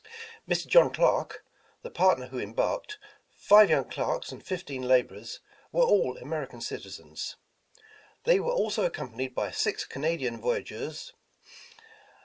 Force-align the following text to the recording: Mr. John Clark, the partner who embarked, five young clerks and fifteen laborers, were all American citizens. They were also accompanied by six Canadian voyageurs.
Mr. 0.49 0.65
John 0.65 0.91
Clark, 0.91 1.45
the 1.83 1.91
partner 1.91 2.25
who 2.29 2.39
embarked, 2.39 2.97
five 3.37 3.69
young 3.69 3.87
clerks 3.87 4.31
and 4.31 4.43
fifteen 4.43 4.81
laborers, 4.87 5.41
were 5.71 5.83
all 5.83 6.17
American 6.17 6.59
citizens. 6.59 7.35
They 8.23 8.39
were 8.39 8.49
also 8.51 8.83
accompanied 8.83 9.35
by 9.35 9.51
six 9.51 9.85
Canadian 9.85 10.41
voyageurs. 10.41 11.13